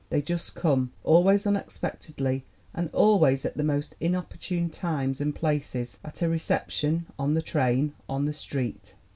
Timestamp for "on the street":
8.09-8.95